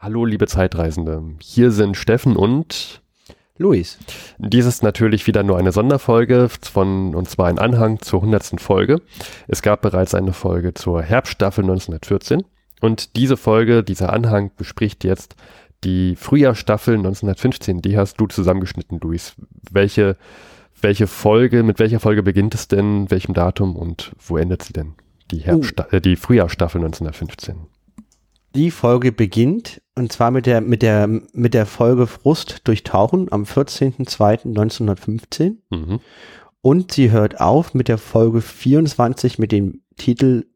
Hallo, 0.00 0.24
liebe 0.24 0.46
Zeitreisende. 0.46 1.24
Hier 1.40 1.72
sind 1.72 1.96
Steffen 1.96 2.36
und 2.36 3.02
Luis. 3.56 3.98
Dies 4.38 4.64
ist 4.64 4.84
natürlich 4.84 5.26
wieder 5.26 5.42
nur 5.42 5.58
eine 5.58 5.72
Sonderfolge 5.72 6.48
von, 6.48 7.16
und 7.16 7.28
zwar 7.28 7.48
ein 7.48 7.58
Anhang 7.58 7.98
zur 8.00 8.20
100. 8.20 8.60
Folge. 8.60 9.02
Es 9.48 9.60
gab 9.60 9.82
bereits 9.82 10.14
eine 10.14 10.32
Folge 10.32 10.72
zur 10.72 11.02
Herbststaffel 11.02 11.64
1914 11.64 12.44
und 12.80 13.16
diese 13.16 13.36
Folge, 13.36 13.82
dieser 13.82 14.12
Anhang 14.12 14.52
bespricht 14.56 15.02
jetzt 15.02 15.34
die 15.82 16.14
Frühjahrstaffel 16.14 16.94
1915. 16.94 17.82
Die 17.82 17.98
hast 17.98 18.20
du 18.20 18.28
zusammengeschnitten, 18.28 19.00
Luis. 19.00 19.34
Welche, 19.68 20.16
welche 20.80 21.08
Folge, 21.08 21.64
mit 21.64 21.80
welcher 21.80 21.98
Folge 21.98 22.22
beginnt 22.22 22.54
es 22.54 22.68
denn, 22.68 23.10
welchem 23.10 23.34
Datum 23.34 23.74
und 23.74 24.12
wo 24.24 24.36
endet 24.36 24.62
sie 24.62 24.72
denn? 24.72 24.94
Die, 25.32 25.40
Herbststa 25.40 25.88
uh. 25.90 25.96
äh, 25.96 26.00
die 26.00 26.14
Frühjahrstaffel 26.14 26.80
1915. 26.80 27.66
Die 28.58 28.70
Folge 28.72 29.12
beginnt 29.12 29.80
und 29.94 30.10
zwar 30.10 30.32
mit 30.32 30.44
der 30.44 30.60
mit 30.60 30.82
der 30.82 31.06
mit 31.06 31.54
der 31.54 31.64
Folge 31.64 32.08
Frust 32.08 32.62
durchtauchen 32.64 33.30
am 33.30 33.44
14.02.1915 33.44 35.58
mhm. 35.70 36.00
und 36.60 36.90
sie 36.90 37.12
hört 37.12 37.40
auf 37.40 37.72
mit 37.72 37.86
der 37.86 37.98
Folge 37.98 38.40
24 38.40 39.38
mit 39.38 39.52
dem 39.52 39.82
Titel 39.96 40.46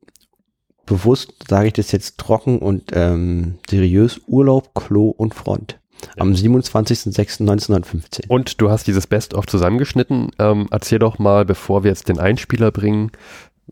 bewusst 0.84 1.32
sage 1.48 1.68
ich 1.68 1.74
das 1.74 1.92
jetzt 1.92 2.18
trocken 2.18 2.58
und 2.58 2.90
ähm, 2.92 3.60
seriös 3.70 4.20
Urlaub, 4.26 4.74
Klo 4.74 5.10
und 5.10 5.32
Front 5.32 5.78
am 6.18 6.32
27.06.1915. 6.32 8.26
Und 8.26 8.60
du 8.60 8.68
hast 8.68 8.88
dieses 8.88 9.06
Best-of 9.06 9.46
zusammengeschnitten. 9.46 10.32
Ähm, 10.40 10.66
erzähl 10.72 10.98
doch 10.98 11.20
mal, 11.20 11.44
bevor 11.44 11.84
wir 11.84 11.92
jetzt 11.92 12.08
den 12.08 12.18
Einspieler 12.18 12.72
bringen, 12.72 13.12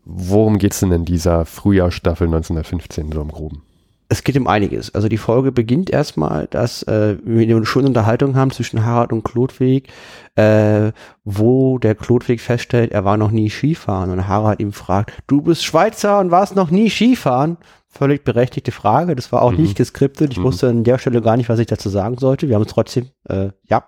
worum 0.05 0.57
geht 0.57 0.71
es 0.71 0.79
denn 0.79 0.93
in 0.93 1.03
dieser 1.03 1.43
Frühjahrstaffel 1.43 2.27
1915 2.27 3.11
so 3.11 3.19
im 3.19 3.27
Groben? 3.27 3.63
Es 4.11 4.25
geht 4.25 4.37
um 4.37 4.45
einiges. 4.45 4.93
Also 4.93 5.07
die 5.07 5.17
Folge 5.17 5.53
beginnt 5.53 5.89
erstmal, 5.89 6.47
dass 6.47 6.83
äh, 6.83 7.15
wir 7.23 7.55
eine 7.55 7.65
schöne 7.65 7.87
Unterhaltung 7.87 8.35
haben 8.35 8.51
zwischen 8.51 8.85
Harald 8.85 9.13
und 9.13 9.23
Klodwig, 9.23 9.87
äh, 10.35 10.91
wo 11.23 11.77
der 11.77 11.95
Klodwig 11.95 12.41
feststellt, 12.41 12.91
er 12.91 13.05
war 13.05 13.17
noch 13.17 13.31
nie 13.31 13.49
Skifahren 13.49 14.11
und 14.11 14.27
Harald 14.27 14.59
ihm 14.59 14.73
fragt, 14.73 15.11
du 15.27 15.41
bist 15.41 15.63
Schweizer 15.63 16.19
und 16.19 16.31
warst 16.31 16.55
noch 16.55 16.71
nie 16.71 16.89
Skifahren? 16.89 17.57
völlig 17.91 18.23
berechtigte 18.23 18.71
Frage. 18.71 19.15
Das 19.15 19.31
war 19.31 19.41
auch 19.41 19.51
mhm. 19.51 19.63
nicht 19.63 19.75
geskriptet. 19.75 20.31
Ich 20.31 20.39
mhm. 20.39 20.43
wusste 20.43 20.69
an 20.69 20.83
der 20.83 20.97
Stelle 20.97 21.21
gar 21.21 21.35
nicht, 21.35 21.49
was 21.49 21.59
ich 21.59 21.67
dazu 21.67 21.89
sagen 21.89 22.17
sollte. 22.17 22.47
Wir 22.47 22.55
haben 22.55 22.63
es 22.63 22.69
trotzdem, 22.69 23.07
äh, 23.27 23.49
ja. 23.69 23.83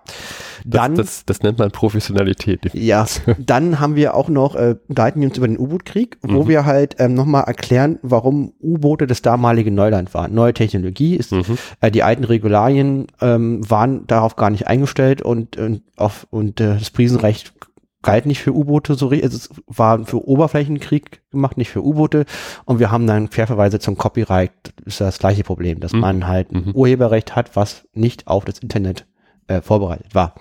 Dann, 0.64 0.94
das, 0.94 1.06
das, 1.06 1.24
das, 1.24 1.42
nennt 1.42 1.58
man 1.58 1.70
Professionalität. 1.70 2.72
Ja, 2.74 3.06
dann 3.38 3.80
haben 3.80 3.96
wir 3.96 4.14
auch 4.14 4.28
noch, 4.28 4.56
äh, 4.56 4.76
leiten 4.88 5.20
wir 5.20 5.28
uns 5.28 5.38
über 5.38 5.48
den 5.48 5.58
U-Boot-Krieg, 5.58 6.18
wo 6.22 6.44
mhm. 6.44 6.48
wir 6.48 6.66
halt 6.66 6.96
ähm, 6.98 7.14
nochmal 7.14 7.44
erklären, 7.44 7.98
warum 8.02 8.52
U-Boote 8.62 9.06
das 9.06 9.22
damalige 9.22 9.70
Neuland 9.70 10.12
waren. 10.12 10.34
Neue 10.34 10.52
Technologie 10.52 11.16
ist, 11.16 11.32
mhm. 11.32 11.58
äh, 11.80 11.90
die 11.90 12.02
alten 12.02 12.24
Regularien 12.24 13.06
ähm, 13.22 13.68
waren 13.68 14.06
darauf 14.06 14.36
gar 14.36 14.50
nicht 14.50 14.66
eingestellt 14.66 15.22
und, 15.22 15.56
und, 15.56 15.82
auf, 15.96 16.26
und 16.30 16.43
äh, 16.48 16.78
das 16.78 16.90
Prisenrecht 16.90 17.52
galt 18.04 18.26
nicht 18.26 18.40
für 18.40 18.54
U-Boote 18.54 18.94
so 18.94 19.08
richtig, 19.08 19.24
also 19.24 19.36
es 19.36 19.50
war 19.66 20.04
für 20.04 20.28
Oberflächenkrieg 20.28 21.22
gemacht, 21.30 21.56
nicht 21.56 21.70
für 21.70 21.84
U-Boote 21.84 22.26
und 22.66 22.78
wir 22.78 22.90
haben 22.90 23.06
dann 23.06 23.30
Querverweise 23.30 23.80
zum 23.80 23.96
Copyright, 23.96 24.52
ist 24.84 25.00
das 25.00 25.18
gleiche 25.18 25.42
Problem, 25.42 25.80
dass 25.80 25.92
mhm. 25.92 26.00
man 26.00 26.26
halt 26.28 26.52
ein 26.52 26.66
mhm. 26.66 26.72
Urheberrecht 26.72 27.34
hat, 27.34 27.56
was 27.56 27.84
nicht 27.94 28.28
auf 28.28 28.44
das 28.44 28.58
Internet 28.58 29.06
äh, 29.48 29.60
vorbereitet 29.60 30.14
war. 30.14 30.34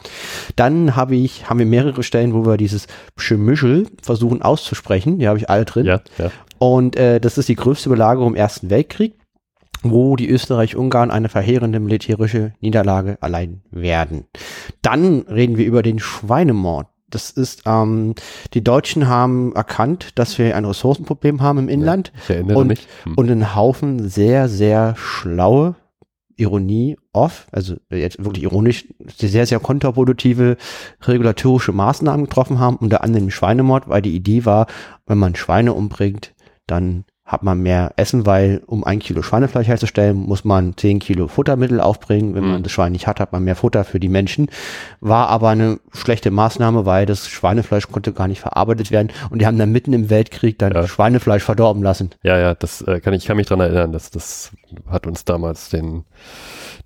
Dann 0.55 0.95
habe 0.95 1.15
ich, 1.15 1.49
haben 1.49 1.59
wir 1.59 1.65
mehrere 1.65 2.03
Stellen, 2.03 2.33
wo 2.33 2.45
wir 2.45 2.57
dieses 2.57 2.87
Schemischel 3.17 3.87
versuchen 4.01 4.41
auszusprechen, 4.41 5.19
die 5.19 5.27
habe 5.27 5.39
ich 5.39 5.49
alle 5.49 5.65
drin. 5.65 5.85
Ja, 5.85 6.01
ja. 6.17 6.31
Und 6.59 6.95
äh, 6.95 7.19
das 7.19 7.37
ist 7.37 7.49
die 7.49 7.55
größte 7.55 7.89
Belagerung 7.89 8.29
im 8.29 8.35
Ersten 8.35 8.69
Weltkrieg 8.69 9.15
wo 9.83 10.15
die 10.15 10.29
Österreich-Ungarn 10.29 11.11
eine 11.11 11.29
verheerende 11.29 11.79
militärische 11.79 12.53
Niederlage 12.61 13.17
allein 13.21 13.61
werden. 13.69 14.25
Dann 14.81 15.21
reden 15.21 15.57
wir 15.57 15.65
über 15.65 15.83
den 15.83 15.99
Schweinemord 15.99 16.87
das 17.13 17.29
ist, 17.29 17.63
ähm, 17.67 18.15
die 18.53 18.63
Deutschen 18.63 19.07
haben 19.07 19.53
erkannt, 19.55 20.17
dass 20.17 20.37
wir 20.39 20.55
ein 20.55 20.65
Ressourcenproblem 20.65 21.41
haben 21.41 21.59
im 21.59 21.69
Inland. 21.69 22.11
Ja, 22.15 22.21
ich 22.23 22.29
erinnere 22.31 22.57
und, 22.57 22.67
mich. 22.67 22.87
Hm. 23.03 23.13
Und 23.15 23.29
einen 23.29 23.55
Haufen 23.55 24.09
sehr, 24.09 24.49
sehr 24.49 24.95
schlaue 24.97 25.75
Ironie 26.35 26.97
off, 27.11 27.47
also 27.51 27.75
jetzt 27.91 28.23
wirklich 28.23 28.43
ironisch, 28.43 28.85
sehr, 29.15 29.45
sehr 29.45 29.59
kontraproduktive 29.59 30.57
regulatorische 31.03 31.71
Maßnahmen 31.71 32.25
getroffen 32.25 32.59
haben, 32.59 32.77
unter 32.77 33.03
anderem 33.03 33.29
Schweinemord, 33.29 33.87
weil 33.87 34.01
die 34.01 34.15
Idee 34.15 34.45
war, 34.45 34.65
wenn 35.05 35.19
man 35.19 35.35
Schweine 35.35 35.73
umbringt, 35.73 36.33
dann 36.65 37.05
hat 37.25 37.41
man 37.41 37.59
mehr 37.59 37.93
Essen, 37.95 38.25
weil 38.25 38.61
um 38.65 38.83
ein 38.83 38.99
Kilo 38.99 39.21
Schweinefleisch 39.21 39.67
herzustellen, 39.67 40.17
muss 40.17 40.43
man 40.43 40.75
zehn 40.75 40.99
Kilo 40.99 41.29
Futtermittel 41.29 41.79
aufbringen. 41.79 42.35
Wenn 42.35 42.43
mhm. 42.43 42.51
man 42.51 42.63
das 42.63 42.73
Schwein 42.73 42.91
nicht 42.91 43.07
hat, 43.07 43.21
hat 43.21 43.31
man 43.31 43.43
mehr 43.45 43.55
Futter 43.55 43.85
für 43.85 43.99
die 43.99 44.09
Menschen. 44.09 44.49
War 44.99 45.29
aber 45.29 45.49
eine 45.49 45.79
schlechte 45.93 46.31
Maßnahme, 46.31 46.85
weil 46.85 47.05
das 47.05 47.29
Schweinefleisch 47.29 47.87
konnte 47.89 48.11
gar 48.11 48.27
nicht 48.27 48.41
verarbeitet 48.41 48.91
werden. 48.91 49.09
Und 49.29 49.39
die 49.39 49.45
haben 49.45 49.57
dann 49.57 49.71
mitten 49.71 49.93
im 49.93 50.09
Weltkrieg 50.09 50.59
dann 50.59 50.73
ja. 50.73 50.85
Schweinefleisch 50.85 51.43
verdorben 51.43 51.81
lassen. 51.81 52.09
Ja, 52.23 52.37
ja, 52.37 52.55
das 52.55 52.81
äh, 52.81 52.99
kann 52.99 53.13
ich 53.13 53.25
kann 53.25 53.37
mich 53.37 53.47
dran 53.47 53.61
erinnern. 53.61 53.93
Das, 53.93 54.11
das 54.11 54.51
hat 54.89 55.07
uns 55.07 55.23
damals 55.23 55.69
den, 55.69 56.03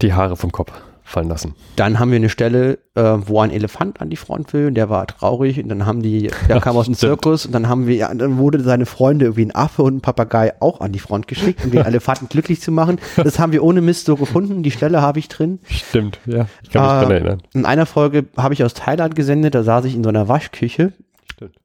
die 0.02 0.14
Haare 0.14 0.38
vom 0.38 0.52
Kopf 0.52 0.72
fallen 1.08 1.30
lassen. 1.30 1.56
Dann 1.78 2.00
haben 2.00 2.12
wir 2.12 2.18
eine 2.18 2.28
Stelle, 2.28 2.80
äh, 2.96 3.02
wo 3.02 3.40
ein 3.40 3.50
Elefant 3.50 4.02
an 4.02 4.10
die 4.10 4.18
Front 4.18 4.52
will 4.52 4.68
und 4.68 4.74
der 4.74 4.90
war 4.90 5.08
traurig 5.08 5.62
und 5.62 5.70
dann 5.70 5.86
haben 5.86 6.02
die, 6.02 6.30
der 6.50 6.60
kam 6.60 6.76
aus 6.76 6.86
dem 6.86 6.96
Zirkus 6.96 7.46
und 7.46 7.54
dann 7.54 7.70
haben 7.70 7.88
wir, 7.88 7.96
ja, 7.96 8.14
dann 8.14 8.38
wurde 8.38 8.60
seine 8.60 8.86
Freunde 8.86 9.26
irgendwie 9.26 9.46
ein 9.46 9.56
Affe 9.56 9.84
und 9.84 9.96
ein 9.96 10.02
Papagei 10.02 10.54
auch 10.60 10.82
an 10.82 10.92
die 10.92 11.00
Front 11.00 11.30
geschickt, 11.30 11.64
um 11.64 11.72
den 11.72 11.82
Elefanten 11.86 12.28
glücklich 12.28 12.62
zu 12.62 12.72
machen. 12.72 13.00
Das 13.16 13.40
haben 13.40 13.54
wir 13.54 13.64
ohne 13.64 13.82
Mist 13.82 14.06
so 14.06 14.18
gefunden. 14.18 14.64
Die 14.64 14.72
Stelle 14.72 15.02
habe 15.02 15.20
ich 15.20 15.30
drin. 15.30 15.60
Stimmt, 15.70 16.20
ja. 16.26 16.48
Ich 16.62 16.72
kann 16.72 16.84
mich 16.84 16.92
äh, 16.92 17.02
dran 17.02 17.12
erinnern. 17.12 17.42
In 17.54 17.66
einer 17.66 17.86
Folge 17.86 18.26
habe 18.36 18.54
ich 18.54 18.64
aus 18.66 18.74
Thailand 18.74 19.16
gesendet, 19.16 19.56
da 19.56 19.64
saß 19.64 19.86
ich 19.86 19.96
in 19.96 20.04
so 20.04 20.10
einer 20.10 20.28
Waschküche 20.28 20.92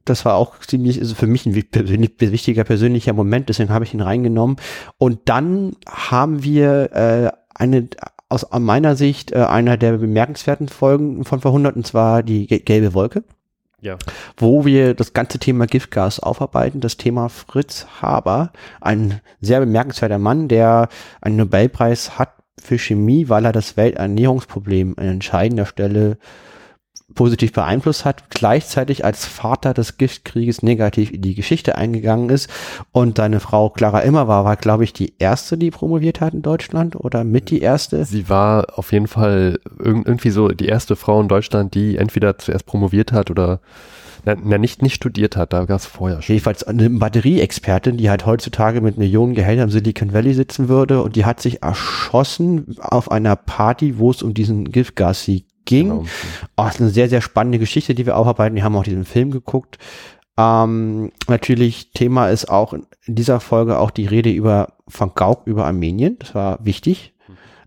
das 0.04 0.26
war 0.26 0.34
auch 0.34 0.58
ziemlich, 0.58 0.98
also 0.98 1.14
für 1.14 1.26
mich 1.26 1.46
ein 1.46 1.54
wichtiger 1.54 2.64
persönlicher 2.64 3.14
Moment, 3.14 3.48
deswegen 3.48 3.70
habe 3.70 3.86
ich 3.86 3.94
ihn 3.94 4.02
reingenommen. 4.02 4.56
Und 4.98 5.20
dann 5.26 5.76
haben 5.88 6.42
wir 6.42 6.92
äh, 6.92 7.30
eine 7.54 7.88
aus 8.32 8.46
meiner 8.58 8.96
Sicht 8.96 9.32
äh, 9.32 9.44
einer 9.44 9.76
der 9.76 9.98
bemerkenswerten 9.98 10.68
Folgen 10.68 11.24
von 11.24 11.40
Verhundert, 11.40 11.76
und 11.76 11.86
zwar 11.86 12.22
die 12.22 12.46
gelbe 12.46 12.94
Wolke. 12.94 13.24
Ja. 13.82 13.98
Wo 14.36 14.64
wir 14.64 14.94
das 14.94 15.12
ganze 15.12 15.38
Thema 15.38 15.66
Giftgas 15.66 16.18
aufarbeiten, 16.18 16.80
das 16.80 16.96
Thema 16.96 17.28
Fritz 17.28 17.86
Haber, 18.00 18.52
ein 18.80 19.20
sehr 19.40 19.60
bemerkenswerter 19.60 20.18
Mann, 20.18 20.48
der 20.48 20.88
einen 21.20 21.36
Nobelpreis 21.36 22.18
hat 22.18 22.30
für 22.58 22.78
Chemie, 22.78 23.28
weil 23.28 23.44
er 23.44 23.52
das 23.52 23.76
Welternährungsproblem 23.76 24.94
an 24.96 25.06
entscheidender 25.06 25.66
Stelle 25.66 26.16
positiv 27.14 27.52
beeinflusst 27.52 28.04
hat, 28.04 28.30
gleichzeitig 28.30 29.04
als 29.04 29.26
Vater 29.26 29.74
des 29.74 29.98
Giftkrieges 29.98 30.62
negativ 30.62 31.10
in 31.10 31.22
die 31.22 31.34
Geschichte 31.34 31.76
eingegangen 31.76 32.30
ist. 32.30 32.48
Und 32.92 33.18
seine 33.18 33.40
Frau 33.40 33.70
Clara 33.70 34.00
Immer 34.00 34.28
war, 34.28 34.44
war 34.44 34.56
glaube 34.56 34.84
ich, 34.84 34.92
die 34.92 35.14
erste, 35.18 35.56
die 35.58 35.70
promoviert 35.70 36.20
hat 36.20 36.34
in 36.34 36.42
Deutschland 36.42 36.96
oder 36.96 37.24
mit 37.24 37.50
die 37.50 37.60
erste. 37.60 38.04
Sie 38.04 38.28
war 38.28 38.78
auf 38.78 38.92
jeden 38.92 39.08
Fall 39.08 39.58
irgendwie 39.78 40.30
so 40.30 40.48
die 40.48 40.66
erste 40.66 40.96
Frau 40.96 41.20
in 41.20 41.28
Deutschland, 41.28 41.74
die 41.74 41.96
entweder 41.96 42.38
zuerst 42.38 42.66
promoviert 42.66 43.12
hat 43.12 43.30
oder 43.30 43.60
na, 44.24 44.36
na 44.42 44.58
nicht, 44.58 44.82
nicht 44.82 44.94
studiert 44.94 45.36
hat, 45.36 45.52
da 45.52 45.64
gab 45.64 45.80
es 45.80 45.86
vorher 45.86 46.22
schon. 46.22 46.34
Jedenfalls 46.34 46.62
eine 46.62 46.88
Batterieexpertin, 46.90 47.96
die 47.96 48.08
halt 48.08 48.24
heutzutage 48.24 48.80
mit 48.80 48.98
Millionen 48.98 49.34
Gehältern 49.34 49.64
im 49.64 49.70
Silicon 49.70 50.12
Valley 50.12 50.34
sitzen 50.34 50.68
würde 50.68 51.02
und 51.02 51.16
die 51.16 51.24
hat 51.24 51.40
sich 51.40 51.62
erschossen 51.62 52.76
auf 52.78 53.10
einer 53.10 53.36
Party, 53.36 53.98
wo 53.98 54.10
es 54.10 54.22
um 54.22 54.34
diesen 54.34 54.70
Giftgas-Sieg 54.70 55.46
ging. 55.72 55.88
Genau. 55.88 56.04
Oh, 56.56 56.66
ist 56.66 56.80
eine 56.80 56.90
sehr, 56.90 57.08
sehr 57.08 57.20
spannende 57.20 57.58
Geschichte, 57.58 57.94
die 57.94 58.06
wir 58.06 58.16
aufarbeiten. 58.16 58.56
Wir 58.56 58.64
haben 58.64 58.76
auch 58.76 58.84
diesen 58.84 59.04
Film 59.04 59.30
geguckt. 59.30 59.78
Ähm, 60.36 61.12
natürlich 61.28 61.92
Thema 61.92 62.28
ist 62.28 62.48
auch 62.48 62.72
in 62.72 62.86
dieser 63.06 63.40
Folge 63.40 63.78
auch 63.78 63.90
die 63.90 64.06
Rede 64.06 64.30
über 64.30 64.74
von 64.88 65.12
Gauck 65.14 65.46
über 65.46 65.66
Armenien. 65.66 66.18
Das 66.18 66.34
war 66.34 66.58
wichtig. 66.64 67.14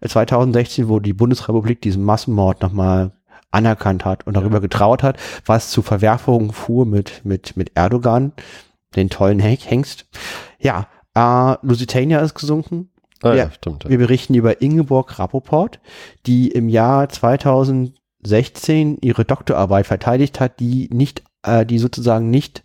2016, 0.06 0.88
wo 0.88 1.00
die 1.00 1.14
Bundesrepublik 1.14 1.82
diesen 1.82 2.04
Massenmord 2.04 2.62
nochmal 2.62 3.12
anerkannt 3.50 4.06
hat 4.06 4.28
und 4.28 4.36
darüber 4.36 4.62
getrauert 4.62 5.02
hat, 5.02 5.18
was 5.46 5.72
zu 5.72 5.82
Verwerfungen 5.82 6.52
fuhr 6.52 6.86
mit, 6.86 7.24
mit, 7.24 7.58
mit 7.58 7.72
Erdogan, 7.76 8.34
den 8.96 9.10
tollen 9.10 9.40
Hengst. 9.40 10.06
Ja, 10.60 10.88
äh, 11.16 11.56
Lusitania 11.66 12.20
ist 12.20 12.36
gesunken. 12.36 12.90
Ah, 13.24 13.34
ja, 13.34 13.50
stimmt. 13.52 13.86
Ja. 13.86 13.90
Wir 13.90 13.98
berichten 13.98 14.36
über 14.36 14.62
Ingeborg 14.62 15.18
Rappoport, 15.18 15.80
die 16.26 16.50
im 16.50 16.70
Jahr 16.70 17.10
2016 18.26 18.98
ihre 19.02 19.26
Doktorarbeit 19.26 19.88
verteidigt 19.88 20.40
hat, 20.40 20.60
die 20.60 20.90
nicht, 20.92 21.24
äh, 21.44 21.66
die 21.66 21.80
sozusagen 21.80 22.30
nicht 22.30 22.64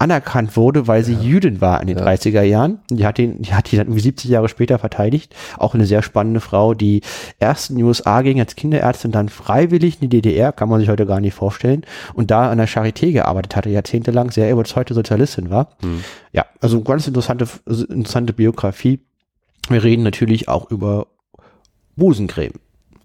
anerkannt 0.00 0.56
wurde, 0.56 0.88
weil 0.88 1.04
sie 1.04 1.12
ja. 1.12 1.20
Jüdin 1.20 1.60
war 1.60 1.80
in 1.82 1.86
den 1.86 1.98
ja. 1.98 2.06
30er 2.06 2.40
Jahren. 2.40 2.80
Die 2.90 3.04
hat 3.04 3.18
ihn, 3.18 3.42
die 3.42 3.52
hat 3.52 3.70
die 3.70 3.76
dann 3.76 3.86
irgendwie 3.86 4.00
70 4.00 4.30
Jahre 4.30 4.48
später 4.48 4.78
verteidigt. 4.78 5.36
Auch 5.58 5.74
eine 5.74 5.84
sehr 5.84 6.02
spannende 6.02 6.40
Frau, 6.40 6.72
die 6.72 7.02
erst 7.38 7.68
in 7.68 7.76
die 7.76 7.82
USA 7.82 8.22
ging 8.22 8.40
als 8.40 8.56
Kinderärztin, 8.56 9.12
dann 9.12 9.28
freiwillig 9.28 10.00
in 10.00 10.08
die 10.08 10.22
DDR, 10.22 10.52
kann 10.52 10.70
man 10.70 10.80
sich 10.80 10.88
heute 10.88 11.04
gar 11.04 11.20
nicht 11.20 11.34
vorstellen, 11.34 11.82
und 12.14 12.30
da 12.30 12.50
an 12.50 12.56
der 12.56 12.66
Charité 12.68 13.12
gearbeitet 13.12 13.56
hatte, 13.56 13.68
jahrzehntelang, 13.68 14.30
sehr 14.30 14.50
überzeugte 14.50 14.94
Sozialistin 14.94 15.50
war. 15.50 15.76
Hm. 15.82 16.02
Ja, 16.32 16.46
also 16.62 16.80
ganz 16.80 17.06
interessante, 17.06 17.46
interessante 17.66 18.32
Biografie. 18.32 19.00
Wir 19.68 19.84
reden 19.84 20.02
natürlich 20.02 20.48
auch 20.48 20.70
über 20.70 21.08
Busencreme. 21.96 22.54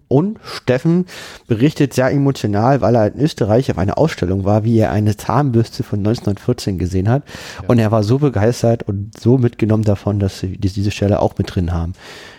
Und 0.08 0.38
Steffen 0.44 1.06
berichtet 1.48 1.92
sehr 1.92 2.10
emotional, 2.12 2.80
weil 2.80 2.94
er 2.94 3.12
in 3.12 3.20
Österreich 3.20 3.70
auf 3.70 3.78
einer 3.78 3.98
Ausstellung 3.98 4.44
war, 4.44 4.62
wie 4.62 4.78
er 4.78 4.92
eine 4.92 5.16
Zahnbürste 5.16 5.82
von 5.82 5.98
1914 5.98 6.78
gesehen 6.78 7.08
hat. 7.08 7.24
Ja. 7.60 7.68
Und 7.68 7.78
er 7.78 7.90
war 7.90 8.04
so 8.04 8.18
begeistert 8.18 8.84
und 8.84 9.18
so 9.18 9.36
mitgenommen 9.36 9.82
davon, 9.82 10.20
dass 10.20 10.40
sie 10.40 10.58
diese 10.58 10.90
Stelle 10.92 11.20
auch 11.20 11.36
mit 11.38 11.54
drin 11.54 11.72
haben. 11.72 11.94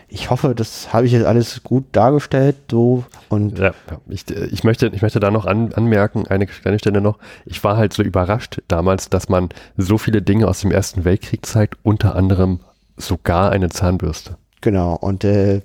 Ich 0.10 0.30
hoffe, 0.30 0.56
das 0.56 0.94
habe 0.94 1.06
ich 1.06 1.12
jetzt 1.12 1.25
alles 1.25 1.64
gut 1.64 1.84
dargestellt. 1.92 2.56
So 2.72 3.04
und 3.28 3.60
ja, 3.60 3.74
ich, 4.08 4.24
ich, 4.30 4.64
möchte, 4.64 4.88
ich 4.88 5.02
möchte 5.02 5.19
da 5.19 5.31
noch 5.31 5.46
an, 5.46 5.74
anmerken, 5.74 6.25
eine 6.28 6.48
kleine 6.48 6.80
Stelle 6.80 7.02
noch. 7.02 7.18
Ich 7.46 7.62
war 7.66 7.75
halt 7.75 7.92
so 7.92 8.02
überrascht 8.04 8.62
damals, 8.69 9.10
dass 9.10 9.28
man 9.28 9.50
so 9.75 9.98
viele 9.98 10.22
Dinge 10.22 10.48
aus 10.48 10.62
dem 10.62 10.72
Ersten 10.72 11.04
Weltkrieg 11.04 11.46
zeigt, 11.46 11.75
unter 11.84 12.16
anderem 12.16 12.62
sogar 12.96 13.52
eine 13.52 13.69
Zahnbürste. 13.69 14.38
Genau. 14.62 14.96
Und 14.96 15.25
äh, 15.25 15.62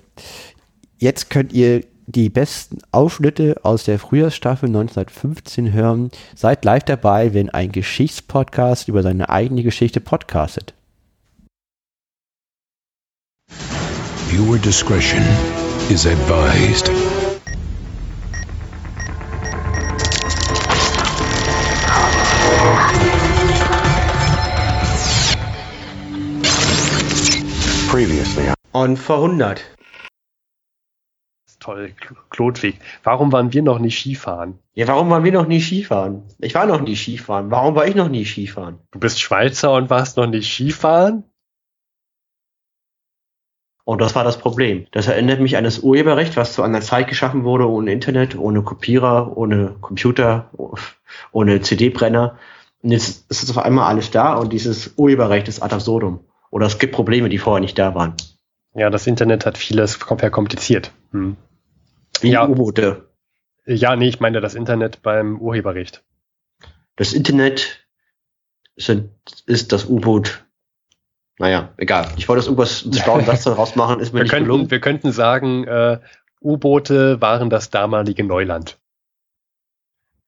jetzt 0.97 1.29
könnt 1.29 1.53
ihr 1.53 1.83
die 2.05 2.29
besten 2.29 2.79
Ausschnitte 2.91 3.57
aus 3.63 3.83
der 3.85 3.99
Frühjahrsstaffel 3.99 4.67
1915 4.67 5.73
hören. 5.73 6.11
Seid 6.35 6.65
live 6.65 6.83
dabei, 6.83 7.33
wenn 7.33 7.49
ein 7.49 7.71
Geschichtspodcast 7.71 8.87
über 8.87 9.03
seine 9.03 9.29
eigene 9.29 9.63
Geschichte 9.63 9.99
podcastet. 9.99 10.73
Viewer 14.29 14.57
discretion 14.57 15.23
is 15.89 16.07
advised. 16.07 16.89
Previously. 27.89 28.51
On 28.73 28.97
100 28.97 29.61
toll, 31.63 31.93
Klotwig. 32.29 32.79
Warum 33.03 33.31
waren 33.31 33.53
wir 33.53 33.63
noch 33.63 33.79
nie 33.79 33.91
Skifahren? 33.91 34.59
Ja, 34.73 34.87
warum 34.87 35.09
waren 35.09 35.23
wir 35.23 35.31
noch 35.31 35.47
nie 35.47 35.61
Skifahren? 35.61 36.23
Ich 36.39 36.55
war 36.55 36.65
noch 36.65 36.81
nie 36.81 36.95
Skifahren. 36.95 37.51
Warum 37.51 37.75
war 37.75 37.87
ich 37.87 37.95
noch 37.95 38.09
nie 38.09 38.25
Skifahren? 38.25 38.79
Du 38.91 38.99
bist 38.99 39.21
Schweizer 39.21 39.73
und 39.73 39.89
warst 39.89 40.17
noch 40.17 40.27
nie 40.27 40.41
Skifahren? 40.41 41.23
Und 43.85 43.99
das 43.99 44.15
war 44.15 44.23
das 44.23 44.37
Problem. 44.37 44.87
Das 44.91 45.07
erinnert 45.07 45.41
mich 45.41 45.57
an 45.57 45.65
das 45.65 45.79
Urheberrecht, 45.79 46.37
was 46.37 46.53
zu 46.53 46.63
einer 46.63 46.81
Zeit 46.81 47.07
geschaffen 47.07 47.43
wurde, 47.43 47.69
ohne 47.69 47.91
Internet, 47.91 48.37
ohne 48.37 48.61
Kopierer, 48.61 49.35
ohne 49.35 49.75
Computer, 49.81 50.49
ohne 51.31 51.61
CD-Brenner. 51.61 52.37
Und 52.81 52.91
jetzt 52.91 53.29
ist 53.29 53.43
es 53.43 53.49
auf 53.49 53.63
einmal 53.63 53.87
alles 53.87 54.11
da 54.11 54.35
und 54.35 54.53
dieses 54.53 54.93
Urheberrecht 54.95 55.47
ist 55.47 55.61
ad 55.61 55.73
absurdum. 55.73 56.21
Oder 56.49 56.67
es 56.67 56.79
gibt 56.79 56.93
Probleme, 56.93 57.29
die 57.29 57.39
vorher 57.39 57.61
nicht 57.61 57.77
da 57.77 57.93
waren. 57.95 58.13
Ja, 58.73 58.89
das 58.89 59.07
Internet 59.07 59.45
hat 59.45 59.57
vieles 59.57 59.95
verkompliziert. 59.95 60.91
Hm. 61.11 61.35
Ja. 62.21 62.47
U-Boote. 62.47 63.09
Ja, 63.65 63.95
nee, 63.95 64.09
ich 64.09 64.19
meine 64.19 64.41
das 64.41 64.55
Internet 64.55 65.01
beim 65.01 65.39
Urheberrecht. 65.39 66.03
Das 66.95 67.13
Internet 67.13 67.87
sind, 68.75 69.09
ist 69.45 69.71
das 69.71 69.85
U-Boot. 69.85 70.45
Naja, 71.39 71.73
egal. 71.77 72.11
Ich 72.17 72.27
wollte 72.27 72.39
das 72.39 72.47
irgendwas 72.47 72.83
einen 72.83 72.93
schlauen 72.93 73.25
Satz 73.25 73.43
daraus 73.43 73.75
machen, 73.75 73.99
ist 73.99 74.13
mir 74.13 74.19
wir 74.19 74.23
nicht 74.23 74.31
könnten, 74.31 74.45
gelungen. 74.45 74.71
Wir 74.71 74.79
könnten 74.79 75.11
sagen, 75.11 75.65
äh, 75.65 75.99
U-Boote 76.41 77.21
waren 77.21 77.49
das 77.49 77.69
damalige 77.69 78.23
Neuland. 78.23 78.79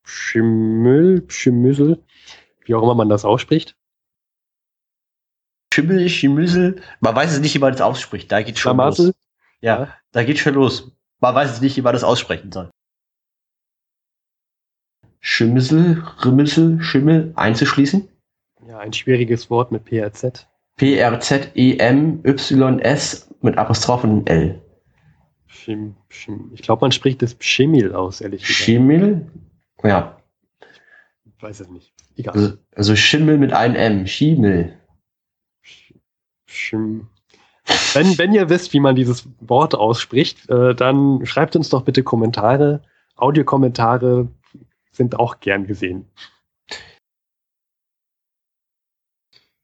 Schimmel, 0.04 1.26
Schimmüsel, 1.28 2.04
wie 2.64 2.76
auch 2.76 2.84
immer 2.84 2.96
man 2.96 3.10
das 3.10 3.26
ausspricht. 3.26 3.76
Schimmel, 5.74 6.08
Schimmüsel, 6.08 6.82
man 7.02 7.16
weiß 7.16 7.34
es 7.34 7.40
nicht, 7.40 7.54
wie 7.56 7.60
man 7.60 7.74
das 7.74 7.82
ausspricht, 7.82 8.32
da 8.32 8.42
geht 8.42 8.58
schon 8.58 8.72
Schlamassel. 8.72 9.08
los. 9.08 9.16
Ja, 9.62 9.94
da 10.12 10.24
geht 10.24 10.40
schon 10.40 10.54
los. 10.54 10.92
Man 11.26 11.34
weiß 11.34 11.54
es 11.54 11.62
nicht, 11.62 11.76
wie 11.76 11.82
man 11.82 11.94
das 11.94 12.04
aussprechen 12.04 12.52
soll. 12.52 12.70
Schimmissel, 15.20 16.04
Rimmissel, 16.24 16.80
Schimmel 16.84 17.34
einzuschließen? 17.36 18.08
Ja, 18.68 18.78
ein 18.78 18.94
schwieriges 18.94 19.50
Wort 19.50 19.72
mit 19.72 19.86
PRZ. 19.86 20.48
P-R-Z-E-M-Y-S 20.76 21.50
mit 23.42 23.58
Apostroph 23.58 24.04
und 24.04 24.30
L. 24.30 24.62
Schim, 25.48 25.96
Schim. 26.10 26.52
Ich 26.54 26.62
glaube, 26.62 26.82
man 26.82 26.92
spricht 26.92 27.24
das 27.24 27.36
Schimmel 27.40 27.96
aus, 27.96 28.22
ehrlich 28.22 28.42
gesagt. 28.44 28.60
Schimmel? 28.60 29.32
Ja. 29.82 30.22
Ich 31.26 31.42
weiß 31.42 31.62
es 31.62 31.70
nicht. 31.70 31.92
Egal. 32.18 32.36
Also, 32.36 32.54
also 32.76 32.96
Schimmel 32.96 33.40
mit 33.40 33.52
einem 33.52 33.76
M. 33.76 34.06
Schimmel. 34.06 34.78
Schim 36.46 37.08
wenn, 37.96 38.18
wenn 38.18 38.34
ihr 38.34 38.50
wisst, 38.50 38.74
wie 38.74 38.80
man 38.80 38.96
dieses 38.96 39.28
Wort 39.40 39.76
ausspricht, 39.76 40.50
äh, 40.50 40.76
dann 40.76 41.26
schreibt 41.26 41.56
uns 41.56 41.70
doch 41.70 41.84
bitte 41.84 42.04
Kommentare. 42.04 42.82
Audiokommentare 43.16 44.28
sind 44.92 45.20
auch 45.20 45.40
gern 45.40 45.68
gesehen. 45.68 46.06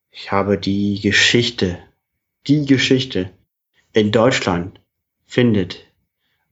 Ich 0.09 0.31
habe 0.31 0.57
die 0.57 0.99
Geschichte, 1.01 1.79
die 2.47 2.65
Geschichte. 2.65 3.31
In 3.93 4.11
Deutschland 4.11 4.79
findet 5.25 5.85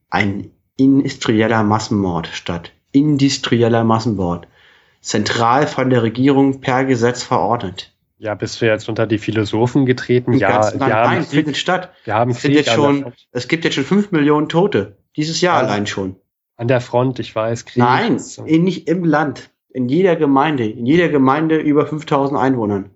ein 0.08 0.50
industrieller 0.76 1.62
Massenmord 1.62 2.26
statt. 2.26 2.72
Industrieller 2.92 3.84
Massenmord. 3.84 4.48
Zentral 5.00 5.66
von 5.66 5.88
der 5.88 6.02
Regierung 6.02 6.60
per 6.60 6.84
Gesetz 6.84 7.22
verordnet. 7.22 7.89
Ja, 8.20 8.34
bist 8.34 8.60
du 8.60 8.66
jetzt 8.66 8.86
unter 8.86 9.06
die 9.06 9.16
Philosophen 9.16 9.86
getreten? 9.86 10.34
ja, 10.34 10.70
wir 10.74 10.78
nein, 10.78 10.92
haben 10.92 11.14
nein, 11.14 11.26
Krieg, 11.26 11.56
statt. 11.56 11.90
Wir 12.04 12.14
haben 12.14 12.32
es, 12.32 12.40
Krieg 12.40 12.54
jetzt 12.54 12.70
schon, 12.70 13.14
es 13.32 13.48
gibt 13.48 13.64
jetzt 13.64 13.76
schon 13.76 13.84
fünf 13.84 14.12
Millionen 14.12 14.50
Tote. 14.50 14.98
Dieses 15.16 15.40
Jahr 15.40 15.56
also, 15.56 15.70
allein 15.70 15.86
schon. 15.86 16.16
An 16.56 16.68
der 16.68 16.82
Front, 16.82 17.18
ich 17.18 17.34
weiß. 17.34 17.64
Krieg 17.64 17.78
nein, 17.78 18.20
in, 18.44 18.62
nicht 18.62 18.88
im 18.88 19.06
Land. 19.06 19.50
In 19.70 19.88
jeder 19.88 20.16
Gemeinde. 20.16 20.68
In 20.68 20.84
jeder 20.84 21.08
Gemeinde 21.08 21.56
über 21.56 21.86
5000 21.86 22.38
Einwohnern. 22.38 22.90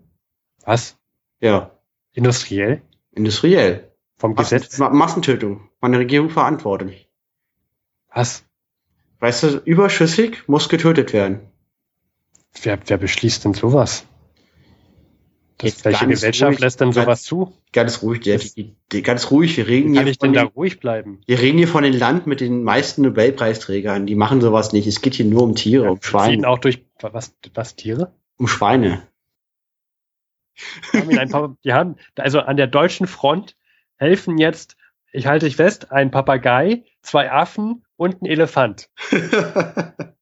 Was? 0.67 0.99
Ja. 1.41 1.70
Industriell? 2.12 2.82
Industriell. 3.11 3.93
Vom 4.19 4.35
Gesetz? 4.35 4.79
Massentötung. 4.79 5.70
Von 5.81 5.93
der 5.93 6.03
Regierung 6.03 6.29
verantwortlich. 6.29 7.09
Was? 8.12 8.44
Weißt 9.20 9.43
du, 9.43 9.62
überschüssig 9.65 10.47
muss 10.49 10.69
getötet 10.69 11.15
werden. 11.15 11.41
Wer, 12.62 12.79
wer 12.85 12.99
beschließt 12.99 13.47
denn 13.47 13.55
sowas? 13.55 14.05
Das, 15.59 15.85
welche 15.85 16.06
Gesellschaft 16.09 16.53
ruhig, 16.53 16.61
lässt 16.61 16.81
denn 16.81 16.93
sowas 16.93 17.06
ganz, 17.06 17.23
zu? 17.23 17.53
Ganz 17.73 18.03
ruhig, 18.03 18.21
die, 18.21 19.03
ganz 19.03 19.31
ruhig. 19.31 19.56
Wir 19.56 19.69
reden 19.69 19.95
kann 19.95 20.06
ich 20.06 20.19
denn 20.19 20.33
den, 20.33 20.47
da 20.47 20.51
ruhig 20.51 20.81
bleiben? 20.81 21.21
Wir 21.27 21.41
reden 21.41 21.59
hier 21.59 21.69
von 21.69 21.85
dem 21.85 21.97
Land 21.97 22.27
mit 22.27 22.41
den 22.41 22.65
meisten 22.65 23.03
Nobelpreisträgern. 23.03 24.06
Die 24.06 24.17
machen 24.17 24.41
sowas 24.41 24.73
nicht. 24.73 24.87
Es 24.87 25.01
geht 25.01 25.15
hier 25.15 25.27
nur 25.27 25.43
um 25.43 25.55
Tiere, 25.55 25.84
ja, 25.84 25.91
um 25.91 26.03
Schweine. 26.03 26.49
auch 26.49 26.58
durch 26.58 26.84
was, 27.01 27.34
was 27.55 27.77
Tiere? 27.77 28.13
Um 28.37 28.49
Schweine. 28.49 29.06
Paar, 31.31 31.56
die 31.65 31.73
haben 31.73 31.96
also 32.17 32.41
an 32.41 32.56
der 32.56 32.67
deutschen 32.67 33.06
Front 33.06 33.56
helfen 33.96 34.39
jetzt, 34.39 34.77
ich 35.13 35.27
halte 35.27 35.46
dich 35.46 35.56
fest, 35.56 35.93
ein 35.93 36.11
Papagei, 36.11 36.84
zwei 37.03 37.31
Affen 37.31 37.84
und 37.96 38.23
ein 38.23 38.27
Elefant. 38.27 38.91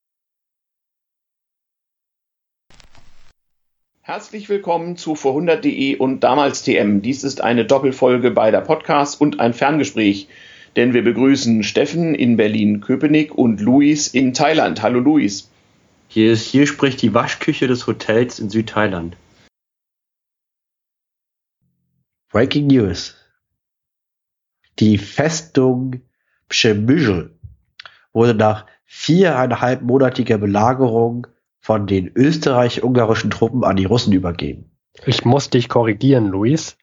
Herzlich 4.04 4.48
willkommen 4.48 4.96
zu 4.96 5.14
vorhundert.de 5.14 5.94
und 5.94 6.24
damals 6.24 6.64
TM. 6.64 7.02
Dies 7.02 7.22
ist 7.22 7.40
eine 7.40 7.64
Doppelfolge 7.64 8.32
beider 8.32 8.60
Podcasts 8.60 9.14
und 9.14 9.38
ein 9.38 9.54
Ferngespräch, 9.54 10.26
denn 10.74 10.92
wir 10.92 11.04
begrüßen 11.04 11.62
Steffen 11.62 12.16
in 12.16 12.36
Berlin-Köpenick 12.36 13.32
und 13.32 13.60
Luis 13.60 14.08
in 14.08 14.34
Thailand. 14.34 14.82
Hallo 14.82 14.98
Luis. 14.98 15.52
Hier, 16.08 16.32
ist, 16.32 16.48
hier 16.48 16.66
spricht 16.66 17.00
die 17.00 17.14
Waschküche 17.14 17.68
des 17.68 17.86
Hotels 17.86 18.40
in 18.40 18.50
Südthailand. 18.50 19.16
Breaking 22.28 22.66
News. 22.66 23.14
Die 24.80 24.98
Festung 24.98 26.00
Przemysl 26.48 27.38
wurde 28.12 28.34
nach 28.34 28.66
viereinhalbmonatiger 28.84 30.38
Belagerung 30.38 31.28
von 31.62 31.86
den 31.86 32.10
österreich-ungarischen 32.14 33.30
Truppen 33.30 33.64
an 33.64 33.76
die 33.76 33.84
Russen 33.84 34.12
übergeben. 34.12 34.72
Ich 35.06 35.24
muss 35.24 35.48
dich 35.48 35.68
korrigieren, 35.68 36.26
Luis. 36.26 36.76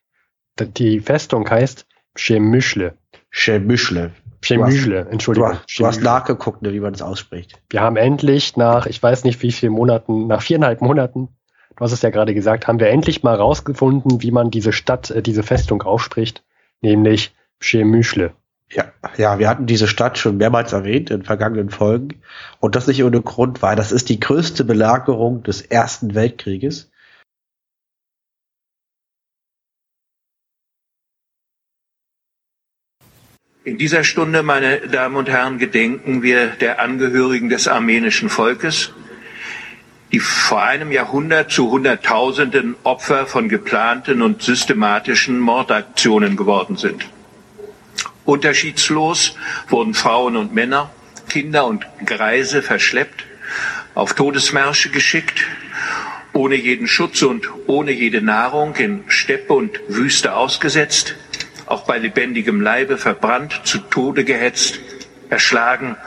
Die 0.59 0.99
Festung 1.01 1.47
heißt 1.49 1.85
Przemyśle. 2.15 2.93
Przemyśle. 3.29 4.11
Przemyśle, 4.39 5.05
Entschuldigung. 5.09 5.51
Du 5.51 5.57
hast, 5.57 5.79
du 5.79 5.85
hast 5.85 6.01
nachgeguckt, 6.01 6.61
ne, 6.61 6.73
wie 6.73 6.79
man 6.79 6.93
das 6.93 7.01
ausspricht. 7.01 7.61
Wir 7.69 7.81
haben 7.81 7.97
endlich 7.97 8.55
nach, 8.55 8.87
ich 8.87 9.03
weiß 9.03 9.25
nicht 9.25 9.41
wie 9.41 9.51
viele 9.51 9.69
Monaten, 9.69 10.27
nach 10.27 10.41
viereinhalb 10.41 10.81
Monaten, 10.81 11.27
du 11.75 11.83
hast 11.83 11.91
es 11.91 12.01
ja 12.01 12.09
gerade 12.09 12.33
gesagt, 12.33 12.67
haben 12.67 12.79
wir 12.79 12.89
endlich 12.89 13.21
mal 13.21 13.35
rausgefunden, 13.35 14.21
wie 14.21 14.31
man 14.31 14.49
diese 14.49 14.71
Stadt, 14.71 15.11
äh, 15.11 15.21
diese 15.21 15.43
Festung 15.43 15.83
ausspricht, 15.83 16.43
nämlich 16.81 17.35
Przemyśle. 17.59 18.31
Ja, 18.71 18.93
ja, 19.17 19.39
wir 19.39 19.49
hatten 19.49 19.65
diese 19.65 19.87
Stadt 19.87 20.19
schon 20.19 20.37
mehrmals 20.37 20.73
erwähnt 20.73 21.09
in 21.09 21.23
vergangenen 21.23 21.71
Folgen. 21.71 22.21
Und 22.59 22.75
das 22.75 22.85
nicht 22.85 23.03
ohne 23.03 23.21
Grund, 23.21 23.63
weil 23.63 23.75
das 23.75 23.91
ist 23.91 24.09
die 24.09 24.19
größte 24.19 24.63
Belagerung 24.63 25.41
des 25.41 25.61
Ersten 25.61 26.13
Weltkrieges. 26.13 26.91
In 33.63 33.77
dieser 33.77 34.03
Stunde, 34.03 34.43
meine 34.43 34.87
Damen 34.87 35.15
und 35.15 35.29
Herren, 35.29 35.57
gedenken 35.57 36.21
wir 36.21 36.47
der 36.47 36.79
Angehörigen 36.79 37.49
des 37.49 37.67
armenischen 37.67 38.29
Volkes, 38.29 38.91
die 40.11 40.19
vor 40.19 40.61
einem 40.63 40.91
Jahrhundert 40.91 41.51
zu 41.51 41.69
Hunderttausenden 41.71 42.75
Opfer 42.83 43.25
von 43.25 43.49
geplanten 43.49 44.21
und 44.21 44.41
systematischen 44.41 45.39
Mordaktionen 45.39 46.35
geworden 46.35 46.77
sind. 46.77 47.09
Unterschiedslos 48.29 49.35
wurden 49.69 49.95
Frauen 49.95 50.37
und 50.37 50.53
Männer, 50.53 50.91
Kinder 51.29 51.65
und 51.65 51.87
Greise 52.05 52.61
verschleppt, 52.61 53.25
auf 53.95 54.13
Todesmärsche 54.13 54.91
geschickt, 54.91 55.43
ohne 56.31 56.53
jeden 56.53 56.87
Schutz 56.87 57.23
und 57.23 57.49
ohne 57.65 57.91
jede 57.91 58.21
Nahrung 58.21 58.75
in 58.75 59.03
Steppe 59.07 59.53
und 59.53 59.79
Wüste 59.87 60.35
ausgesetzt, 60.35 61.15
auch 61.65 61.85
bei 61.85 61.97
lebendigem 61.97 62.61
Leibe 62.61 62.99
verbrannt, 62.99 63.61
zu 63.63 63.79
Tode 63.79 64.23
gehetzt, 64.23 64.79
erschlagen 65.31 65.97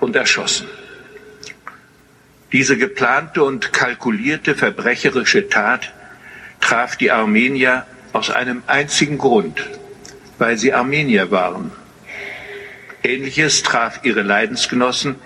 und 0.00 0.16
erschossen. 0.16 0.66
Diese 2.50 2.76
geplante 2.78 3.44
und 3.44 3.72
kalkulierte 3.72 4.56
verbrecherische 4.56 5.48
Tat 5.48 5.92
traf 6.60 6.96
die 6.96 7.12
Armenier 7.12 7.86
aus 8.12 8.28
einem 8.28 8.64
einzigen 8.66 9.18
Grund, 9.18 9.62
weil 10.40 10.56
sie 10.56 10.72
Armenier 10.72 11.30
waren. 11.30 11.70
Ähnliches 13.04 13.62
traf 13.62 14.00
ihre 14.02 14.22
Leidensgenossen, 14.22 15.16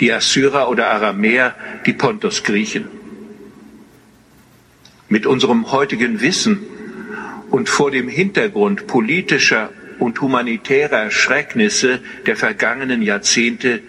die 0.00 0.12
Assyrer 0.12 0.68
oder 0.68 0.88
Aramäer, 0.88 1.54
die 1.84 1.92
Pontos-Griechen. 1.92 2.88
Mit 5.08 5.26
unserem 5.26 5.70
heutigen 5.72 6.20
Wissen 6.20 6.66
und 7.50 7.68
vor 7.68 7.90
dem 7.90 8.08
Hintergrund 8.08 8.86
politischer 8.86 9.70
und 9.98 10.20
humanitärer 10.20 11.10
Schrecknisse 11.10 12.00
der 12.26 12.36
vergangenen 12.36 13.02
Jahrzehnte 13.02 13.82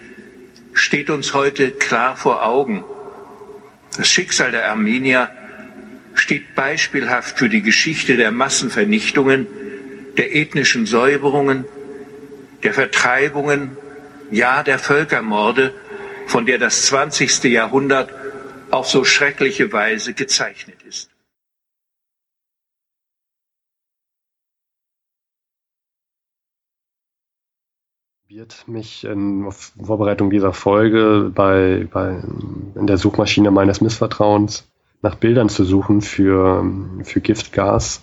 steht 0.74 1.10
uns 1.10 1.34
heute 1.34 1.70
klar 1.70 2.16
vor 2.16 2.46
Augen. 2.46 2.84
Das 3.96 4.08
Schicksal 4.08 4.52
der 4.52 4.70
Armenier 4.70 5.30
steht 6.14 6.54
beispielhaft 6.54 7.38
für 7.38 7.48
die 7.48 7.62
Geschichte 7.62 8.16
der 8.16 8.30
Massenvernichtungen, 8.30 9.46
der 10.18 10.34
ethnischen 10.34 10.84
Säuberungen, 10.84 11.64
der 12.64 12.74
Vertreibungen, 12.74 13.76
ja 14.30 14.62
der 14.64 14.78
Völkermorde, 14.78 15.72
von 16.26 16.44
der 16.44 16.58
das 16.58 16.86
20. 16.86 17.44
Jahrhundert 17.44 18.12
auf 18.70 18.88
so 18.88 19.04
schreckliche 19.04 19.72
Weise 19.72 20.12
gezeichnet 20.12 20.82
ist. 20.82 21.10
Wird 28.26 28.68
mich 28.68 29.04
in 29.04 29.50
Vorbereitung 29.50 30.28
dieser 30.30 30.52
Folge 30.52 31.30
bei, 31.34 31.86
bei 31.90 32.22
in 32.74 32.86
der 32.86 32.98
Suchmaschine 32.98 33.50
meines 33.50 33.80
Missvertrauens 33.80 34.68
nach 35.00 35.14
Bildern 35.14 35.48
zu 35.48 35.64
suchen 35.64 36.02
für, 36.02 36.64
für 37.04 37.20
Giftgas 37.20 38.02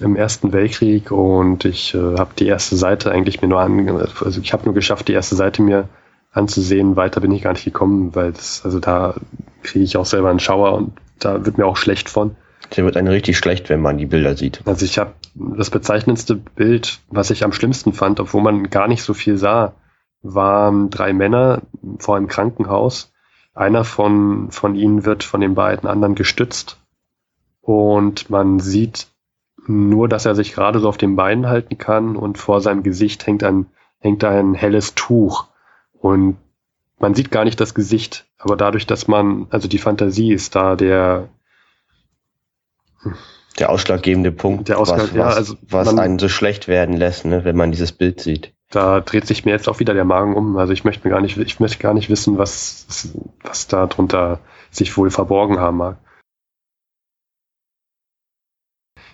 im 0.00 0.16
Ersten 0.16 0.52
Weltkrieg 0.52 1.10
und 1.10 1.64
ich 1.64 1.94
äh, 1.94 2.18
habe 2.18 2.30
die 2.38 2.46
erste 2.46 2.76
Seite 2.76 3.10
eigentlich 3.10 3.42
mir 3.42 3.48
nur 3.48 3.60
an, 3.60 3.88
also 3.88 4.40
ich 4.40 4.52
habe 4.52 4.64
nur 4.64 4.74
geschafft, 4.74 5.08
die 5.08 5.12
erste 5.12 5.36
Seite 5.36 5.62
mir 5.62 5.88
anzusehen. 6.32 6.96
Weiter 6.96 7.20
bin 7.20 7.32
ich 7.32 7.42
gar 7.42 7.52
nicht 7.52 7.64
gekommen, 7.64 8.14
weil 8.14 8.32
das, 8.32 8.62
also 8.64 8.80
da 8.80 9.14
kriege 9.62 9.84
ich 9.84 9.96
auch 9.96 10.06
selber 10.06 10.30
einen 10.30 10.40
Schauer 10.40 10.72
und 10.74 10.92
da 11.18 11.44
wird 11.44 11.58
mir 11.58 11.66
auch 11.66 11.76
schlecht 11.76 12.08
von. 12.08 12.36
Dir 12.74 12.84
wird 12.84 12.96
einem 12.96 13.08
richtig 13.08 13.36
schlecht, 13.36 13.68
wenn 13.68 13.82
man 13.82 13.98
die 13.98 14.06
Bilder 14.06 14.34
sieht. 14.36 14.62
Also 14.64 14.84
ich 14.84 14.98
habe 14.98 15.12
das 15.34 15.68
bezeichnendste 15.68 16.36
Bild, 16.36 17.00
was 17.10 17.30
ich 17.30 17.44
am 17.44 17.52
schlimmsten 17.52 17.92
fand, 17.92 18.18
obwohl 18.18 18.42
man 18.42 18.70
gar 18.70 18.88
nicht 18.88 19.02
so 19.02 19.12
viel 19.12 19.36
sah, 19.36 19.74
waren 20.22 20.88
drei 20.88 21.12
Männer 21.12 21.62
vor 21.98 22.16
einem 22.16 22.28
Krankenhaus. 22.28 23.12
Einer 23.54 23.84
von, 23.84 24.50
von 24.50 24.74
ihnen 24.74 25.04
wird 25.04 25.24
von 25.24 25.42
den 25.42 25.54
beiden 25.54 25.86
anderen 25.86 26.14
gestützt 26.14 26.78
und 27.60 28.30
man 28.30 28.60
sieht 28.60 29.08
nur, 29.66 30.08
dass 30.08 30.26
er 30.26 30.34
sich 30.34 30.52
gerade 30.52 30.80
so 30.80 30.88
auf 30.88 30.98
den 30.98 31.16
Beinen 31.16 31.48
halten 31.48 31.78
kann 31.78 32.16
und 32.16 32.38
vor 32.38 32.60
seinem 32.60 32.82
Gesicht 32.82 33.26
hängt 33.26 33.44
ein, 33.44 33.66
hängt 33.98 34.24
ein 34.24 34.54
helles 34.54 34.94
Tuch. 34.94 35.46
Und 35.92 36.36
man 36.98 37.14
sieht 37.14 37.30
gar 37.30 37.44
nicht 37.44 37.60
das 37.60 37.74
Gesicht, 37.74 38.26
aber 38.38 38.56
dadurch, 38.56 38.86
dass 38.86 39.08
man, 39.08 39.46
also 39.50 39.68
die 39.68 39.78
Fantasie 39.78 40.32
ist 40.32 40.54
da 40.54 40.76
der 40.76 41.28
der 43.58 43.70
ausschlaggebende 43.70 44.32
Punkt, 44.32 44.68
der 44.68 44.78
Ausschlag, 44.78 45.00
was, 45.00 45.12
ja, 45.14 45.26
also 45.26 45.56
was 45.68 45.86
man, 45.86 45.98
einen 45.98 46.18
so 46.18 46.28
schlecht 46.28 46.68
werden 46.68 46.96
lässt, 46.96 47.24
ne, 47.24 47.44
wenn 47.44 47.56
man 47.56 47.70
dieses 47.70 47.92
Bild 47.92 48.20
sieht. 48.20 48.54
Da 48.70 49.00
dreht 49.00 49.26
sich 49.26 49.44
mir 49.44 49.50
jetzt 49.50 49.68
auch 49.68 49.80
wieder 49.80 49.92
der 49.92 50.06
Magen 50.06 50.34
um. 50.34 50.56
Also 50.56 50.72
ich 50.72 50.84
möchte 50.84 51.06
mir 51.06 51.12
gar 51.12 51.20
nicht, 51.20 51.36
ich 51.36 51.60
möchte 51.60 51.78
gar 51.78 51.92
nicht 51.92 52.08
wissen, 52.08 52.38
was, 52.38 53.12
was 53.42 53.66
da 53.66 53.86
drunter 53.86 54.38
sich 54.70 54.96
wohl 54.96 55.10
verborgen 55.10 55.60
haben 55.60 55.76
mag. 55.76 55.98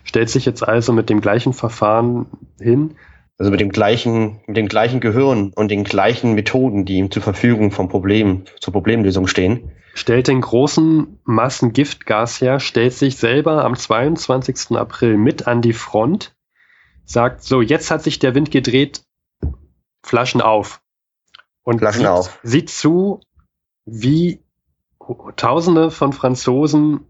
Stellt 0.08 0.30
sich 0.30 0.46
jetzt 0.46 0.66
also 0.66 0.94
mit 0.94 1.10
dem 1.10 1.20
gleichen 1.20 1.52
Verfahren 1.52 2.24
hin, 2.58 2.96
also 3.36 3.50
mit 3.50 3.60
dem 3.60 3.68
gleichen, 3.68 4.40
mit 4.46 4.56
dem 4.56 4.66
gleichen 4.66 5.00
Gehirn 5.00 5.52
und 5.54 5.70
den 5.70 5.84
gleichen 5.84 6.32
Methoden, 6.32 6.86
die 6.86 6.96
ihm 6.96 7.10
zur 7.10 7.22
Verfügung 7.22 7.72
vom 7.72 7.90
Problem, 7.90 8.44
zur 8.58 8.72
Problemlösung 8.72 9.26
stehen. 9.26 9.70
Stellt 9.92 10.28
den 10.28 10.40
großen 10.40 11.18
Massen 11.24 11.74
Giftgas 11.74 12.40
her, 12.40 12.58
stellt 12.58 12.94
sich 12.94 13.18
selber 13.18 13.66
am 13.66 13.76
22. 13.76 14.78
April 14.78 15.18
mit 15.18 15.46
an 15.46 15.60
die 15.60 15.74
Front, 15.74 16.34
sagt 17.04 17.42
so, 17.42 17.60
jetzt 17.60 17.90
hat 17.90 18.02
sich 18.02 18.18
der 18.18 18.34
Wind 18.34 18.50
gedreht, 18.50 19.02
Flaschen 20.02 20.40
auf. 20.40 20.80
Und 21.64 21.80
Flaschen 21.80 22.00
sieht, 22.00 22.08
auf. 22.08 22.40
sieht 22.42 22.70
zu, 22.70 23.20
wie 23.84 24.40
Tausende 25.36 25.90
von 25.90 26.14
Franzosen 26.14 27.00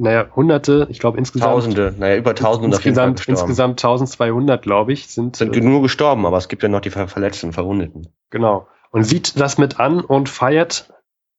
naja, 0.00 0.28
hunderte, 0.34 0.86
ich 0.90 0.98
glaube 0.98 1.18
insgesamt. 1.18 1.52
Tausende, 1.52 1.94
naja, 1.98 2.16
über 2.16 2.34
tausende 2.34 2.76
insgesamt, 2.76 3.28
insgesamt 3.28 3.84
1200, 3.84 4.62
glaube 4.62 4.92
ich, 4.92 5.08
sind. 5.08 5.36
Sind 5.36 5.54
äh, 5.56 5.60
nur 5.60 5.82
gestorben, 5.82 6.24
aber 6.26 6.38
es 6.38 6.48
gibt 6.48 6.62
ja 6.62 6.68
noch 6.68 6.80
die 6.80 6.90
Verletzten, 6.90 7.52
Verwundeten. 7.52 8.08
Genau. 8.30 8.66
Und 8.90 9.04
sieht 9.04 9.38
das 9.38 9.58
mit 9.58 9.78
an 9.78 10.00
und 10.00 10.28
feiert 10.28 10.92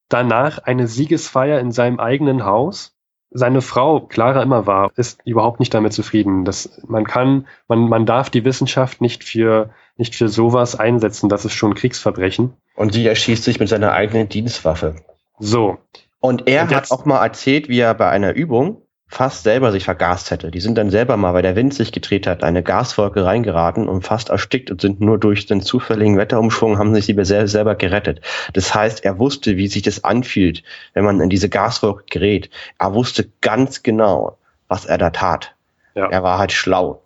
danach 0.10 0.60
eine 0.60 0.88
Siegesfeier 0.88 1.60
in 1.60 1.72
seinem 1.72 2.00
eigenen 2.00 2.46
Haus. 2.46 2.96
Seine 3.32 3.62
Frau, 3.62 4.01
Clara 4.01 4.44
immer 4.44 4.68
war, 4.68 4.91
ist 4.96 5.22
überhaupt 5.25 5.60
nicht 5.60 5.74
damit 5.74 5.94
zufrieden. 5.94 6.46
dass 6.46 6.82
man 6.86 7.06
kann, 7.06 7.48
man, 7.68 7.89
man 7.89 8.06
darf 8.06 8.30
die 8.30 8.46
Wissenschaft 8.46 9.01
nicht 9.01 9.24
für, 9.24 9.72
nicht 9.96 10.15
für 10.15 10.27
sowas 10.27 10.75
einsetzen. 10.75 11.30
Das 11.30 11.46
ist 11.46 11.53
schon 11.53 11.74
Kriegsverbrechen. 11.74 12.53
Und 12.75 12.94
sie 12.94 13.08
erschießt 13.08 13.44
sich 13.44 13.60
mit 13.60 13.70
seiner 13.70 13.94
eigenen 13.94 14.30
Dienstwaffe. 14.30 14.96
So. 15.39 15.77
Und 16.22 16.48
er 16.48 16.63
und 16.63 16.75
hat 16.75 16.92
auch 16.92 17.06
mal 17.06 17.24
erzählt, 17.24 17.68
wie 17.68 17.80
er 17.80 17.94
bei 17.94 18.10
einer 18.10 18.34
Übung 18.34 18.84
fast 19.12 19.44
selber 19.44 19.74
sich 19.74 19.84
vergast 19.84 20.32
hätte. 20.32 20.51
Die 20.51 20.62
sind 20.62 20.78
dann 20.78 20.90
selber 20.90 21.18
mal, 21.18 21.34
weil 21.34 21.42
der 21.42 21.58
Wind 21.58 21.74
sich 21.74 21.92
gedreht 21.92 22.28
hat, 22.28 22.44
eine 22.44 22.63
Gaswolke 22.63 23.25
reingeraten 23.25 23.90
und 23.90 24.04
fast 24.04 24.30
erstickt 24.30 24.72
und 24.72 24.80
sind 24.80 25.01
nur 25.01 25.18
durch 25.18 25.46
den 25.48 25.62
zufälligen 25.62 26.18
Wetterumschwung 26.18 26.78
haben 26.78 26.96
sich 26.96 27.08
sie 27.08 27.25
selber 27.25 27.75
gerettet. 27.75 28.22
Das 28.54 28.74
heißt, 28.74 29.04
er 29.04 29.20
wusste, 29.20 29.58
wie 29.58 29.68
sich 29.68 29.82
das 29.82 30.06
anfühlt, 30.06 30.63
wenn 30.94 31.04
man 31.04 31.20
in 31.20 31.30
diese 31.30 31.50
Gaswolke 31.50 32.06
gerät. 32.10 32.50
Er 32.80 32.94
wusste 32.94 33.30
ganz 33.42 33.84
genau, 33.84 34.38
was 34.70 34.86
er 34.86 34.98
da 34.98 35.10
tat. 35.10 35.56
Ja. 35.94 36.08
Er 36.08 36.24
war 36.24 36.40
halt 36.40 36.54
schlau. 36.54 37.01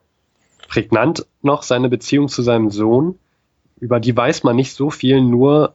Prägnant 0.68 1.26
noch 1.42 1.64
seine 1.64 1.90
Beziehung 1.90 2.28
zu 2.28 2.44
seinem 2.44 2.70
Sohn. 2.70 3.18
Über 3.80 4.00
die 4.00 4.16
weiß 4.16 4.44
man 4.44 4.56
nicht 4.56 4.74
so 4.74 4.92
viel, 4.92 5.22
nur 5.22 5.74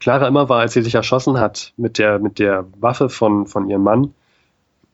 Clara 0.00 0.26
immer 0.26 0.48
war, 0.48 0.60
als 0.60 0.72
sie 0.72 0.82
sich 0.82 0.94
erschossen 0.94 1.38
hat 1.38 1.72
mit 1.76 1.98
der, 1.98 2.18
mit 2.18 2.38
der 2.38 2.66
Waffe 2.78 3.08
von, 3.08 3.46
von 3.46 3.68
ihrem 3.68 3.82
Mann 3.82 4.14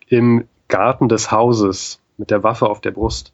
im 0.07 0.45
Garten 0.69 1.09
des 1.09 1.31
Hauses 1.31 2.01
mit 2.17 2.31
der 2.31 2.43
Waffe 2.43 2.69
auf 2.69 2.81
der 2.81 2.91
Brust, 2.91 3.33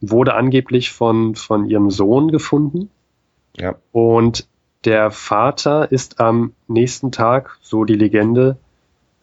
wurde 0.00 0.34
angeblich 0.34 0.90
von, 0.90 1.34
von 1.34 1.66
ihrem 1.68 1.90
Sohn 1.90 2.30
gefunden. 2.30 2.90
Ja. 3.56 3.76
Und 3.92 4.46
der 4.84 5.10
Vater 5.10 5.92
ist 5.92 6.20
am 6.20 6.54
nächsten 6.66 7.12
Tag, 7.12 7.58
so 7.60 7.84
die 7.84 7.94
Legende, 7.94 8.56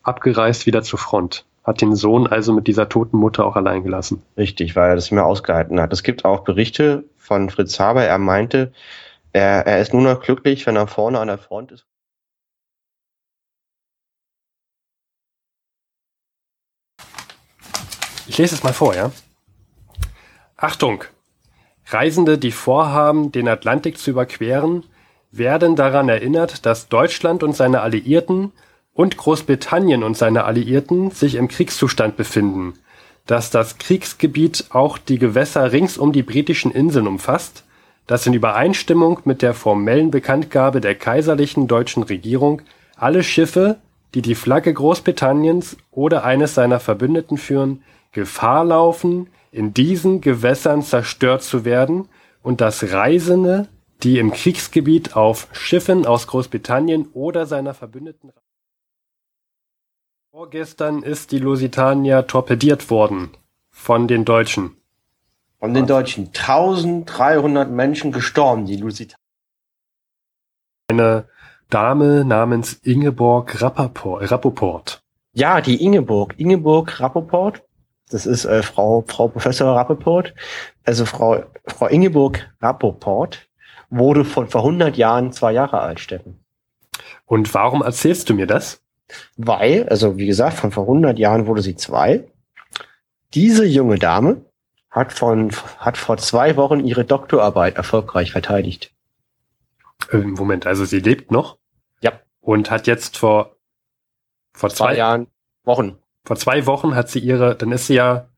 abgereist 0.03 0.65
wieder 0.65 0.83
zur 0.83 0.99
Front. 0.99 1.45
Hat 1.63 1.81
den 1.81 1.95
Sohn 1.95 2.27
also 2.27 2.53
mit 2.53 2.67
dieser 2.67 2.87
toten 2.87 3.17
Mutter 3.17 3.45
auch 3.45 3.55
allein 3.55 3.83
gelassen. 3.83 4.23
Richtig, 4.37 4.75
weil 4.75 4.89
er 4.89 4.95
das 4.95 5.11
mehr 5.11 5.25
ausgehalten 5.25 5.79
hat. 5.79 5.91
Es 5.91 6.03
gibt 6.03 6.23
auch 6.23 6.41
Berichte 6.41 7.03
von 7.17 7.49
Fritz 7.49 7.79
Haber, 7.79 8.03
er 8.03 8.17
meinte, 8.17 8.71
er, 9.33 9.65
er 9.65 9.81
ist 9.81 9.93
nur 9.93 10.01
noch 10.01 10.21
glücklich, 10.21 10.65
wenn 10.65 10.75
er 10.75 10.88
vorne 10.88 11.19
an 11.19 11.27
der 11.27 11.38
Front 11.38 11.71
ist. 11.71 11.86
Ich 18.27 18.38
lese 18.38 18.55
es 18.55 18.63
mal 18.63 18.74
vor, 18.74 18.95
ja? 18.95 19.12
Achtung! 20.55 21.03
Reisende, 21.88 22.38
die 22.38 22.51
vorhaben, 22.51 23.31
den 23.31 23.48
Atlantik 23.48 23.98
zu 23.98 24.12
überqueren, 24.12 24.86
werden 25.31 25.75
daran 25.75 26.09
erinnert, 26.09 26.65
dass 26.65 26.88
Deutschland 26.88 27.41
und 27.41 27.55
seine 27.55 27.81
Alliierten 27.81 28.51
und 28.93 29.17
Großbritannien 29.17 30.03
und 30.03 30.15
seine 30.15 30.43
Alliierten 30.43 31.12
sich 31.12 31.36
im 31.36 31.48
Kriegszustand 31.48 32.17
befinden, 32.17 32.74
dass 33.25 33.50
das 33.50 33.77
Kriegsgebiet 33.77 34.65
auch 34.69 34.98
die 34.98 35.17
Gewässer 35.17 35.71
rings 35.71 35.98
um 35.98 36.12
die 36.12 36.24
britischen 36.24 36.71
Inseln 36.71 37.07
umfasst, 37.07 37.63
dass 38.09 38.25
in 38.25 38.33
Übereinstimmung 38.33 39.19
mit 39.25 39.43
der 39.43 39.53
formellen 39.53 40.09
Bekanntgabe 40.09 40.81
der 40.81 40.95
kaiserlichen 40.95 41.67
deutschen 41.67 42.01
Regierung 42.01 42.63
alle 42.95 43.21
Schiffe, 43.21 43.77
die 44.15 44.23
die 44.23 44.33
Flagge 44.33 44.73
Großbritanniens 44.73 45.77
oder 45.91 46.23
eines 46.23 46.55
seiner 46.55 46.79
Verbündeten 46.79 47.37
führen, 47.37 47.83
Gefahr 48.11 48.65
laufen, 48.65 49.29
in 49.51 49.75
diesen 49.75 50.21
Gewässern 50.21 50.81
zerstört 50.81 51.43
zu 51.43 51.65
werden 51.65 52.09
und 52.41 52.61
dass 52.61 52.91
Reisende, 52.91 53.67
die 54.01 54.17
im 54.17 54.31
Kriegsgebiet 54.31 55.15
auf 55.15 55.47
Schiffen 55.51 56.07
aus 56.07 56.25
Großbritannien 56.25 57.09
oder 57.13 57.45
seiner 57.45 57.75
Verbündeten 57.75 58.31
Vorgestern 60.31 61.03
ist 61.03 61.31
die 61.31 61.37
Lusitania 61.37 62.23
torpediert 62.23 62.89
worden 62.89 63.29
von 63.69 64.07
den 64.07 64.25
Deutschen. 64.25 64.78
Von 65.59 65.73
den 65.73 65.87
Deutschen. 65.87 66.27
1300 66.27 67.69
Menschen 67.69 68.11
gestorben, 68.11 68.65
die 68.65 68.77
Lusitania. 68.77 69.17
Eine 70.89 71.27
Dame 71.69 72.23
namens 72.23 72.73
Ingeborg 72.73 73.61
Rappaport. 73.61 74.31
Rappaport. 74.31 75.01
Ja, 75.33 75.61
die 75.61 75.83
Ingeborg. 75.83 76.39
Ingeborg 76.39 76.99
Rappaport. 76.99 77.61
Das 78.09 78.25
ist 78.25 78.45
äh, 78.45 78.63
Frau, 78.63 79.03
Frau 79.05 79.27
Professor 79.27 79.75
Rappaport. 79.75 80.33
Also 80.85 81.05
Frau, 81.05 81.43
Frau 81.67 81.87
Ingeborg 81.87 82.49
Rappaport 82.61 83.47
wurde 83.89 84.25
von 84.25 84.47
vor 84.47 84.61
100 84.61 84.97
Jahren 84.97 85.31
zwei 85.31 85.51
Jahre 85.51 85.79
alt, 85.81 85.99
Steffen. 85.99 86.43
Und 87.25 87.53
warum 87.53 87.81
erzählst 87.81 88.29
du 88.29 88.33
mir 88.33 88.47
das? 88.47 88.81
Weil, 89.37 89.87
also 89.89 90.17
wie 90.17 90.25
gesagt, 90.25 90.57
von 90.57 90.71
vor 90.71 90.83
100 90.83 91.19
Jahren 91.19 91.47
wurde 91.47 91.61
sie 91.61 91.75
zwei. 91.75 92.23
Diese 93.33 93.65
junge 93.65 93.99
Dame 93.99 94.45
hat 94.91 95.13
von, 95.13 95.51
hat 95.77 95.98
vor 95.98 96.17
zwei 96.17 96.55
Wochen 96.55 96.79
ihre 96.86 97.05
Doktorarbeit 97.05 97.75
erfolgreich 97.75 98.31
verteidigt. 98.31 98.93
Äh, 100.12 100.17
Moment, 100.17 100.65
also 100.65 100.86
sie 100.86 101.00
lebt 101.00 101.31
noch? 101.31 101.58
Ja. 102.01 102.13
Und 102.41 102.72
hat 102.72 102.88
jetzt 102.88 103.17
vor, 103.17 103.55
vor 104.53 104.69
zwei, 104.69 104.93
Zwei 104.93 104.98
Jahren, 104.98 105.27
Wochen. 105.63 105.98
vor 106.25 106.36
zwei 106.38 106.65
Wochen 106.65 106.96
hat 106.96 107.10
sie 107.10 107.19
ihre, 107.19 107.55
dann 107.55 107.72
ist 107.72 107.88
sie 107.88 107.96
ja 107.96 108.29